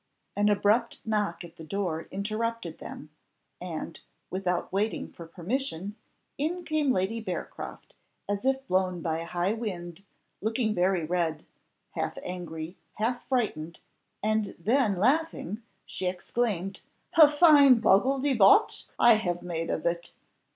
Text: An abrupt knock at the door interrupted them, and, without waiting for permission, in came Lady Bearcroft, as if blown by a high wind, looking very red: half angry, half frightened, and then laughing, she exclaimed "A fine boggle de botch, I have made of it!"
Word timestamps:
An 0.35 0.49
abrupt 0.49 0.97
knock 1.05 1.43
at 1.43 1.57
the 1.57 1.63
door 1.63 2.07
interrupted 2.09 2.79
them, 2.79 3.11
and, 3.61 3.99
without 4.31 4.73
waiting 4.73 5.07
for 5.11 5.27
permission, 5.27 5.95
in 6.39 6.63
came 6.65 6.91
Lady 6.91 7.19
Bearcroft, 7.21 7.93
as 8.27 8.43
if 8.43 8.67
blown 8.67 9.01
by 9.01 9.19
a 9.19 9.25
high 9.27 9.53
wind, 9.53 10.01
looking 10.41 10.73
very 10.73 11.05
red: 11.05 11.45
half 11.91 12.17
angry, 12.23 12.77
half 12.95 13.27
frightened, 13.27 13.77
and 14.23 14.55
then 14.57 14.97
laughing, 14.97 15.61
she 15.85 16.07
exclaimed 16.07 16.81
"A 17.13 17.29
fine 17.29 17.75
boggle 17.75 18.17
de 18.17 18.33
botch, 18.33 18.87
I 18.97 19.13
have 19.17 19.43
made 19.43 19.69
of 19.69 19.85
it!" 19.85 20.15